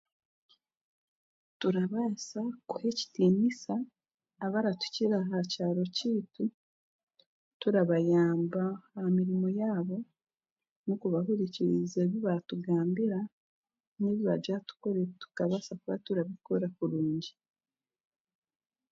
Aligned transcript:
Turabaasa 1.59 2.41
kuha 2.67 2.85
ekitiinisa 2.91 3.73
abaratukira 4.45 5.15
aha 5.23 5.39
kyaro 5.51 5.83
kyaitu 5.95 6.45
turabayamba 7.61 8.63
aha 8.95 9.07
mirimo 9.17 9.47
yaabo 9.59 9.97
n'okubahurikiriza 10.85 11.97
ebi 12.05 12.17
baatugambira 12.25 13.19
n'ebi 13.97 14.21
baagira 14.27 14.59
tukore 14.69 15.01
tukabaasa 15.21 15.71
kuba 15.79 15.95
turabikora 16.05 16.67
kurungi. 16.77 17.31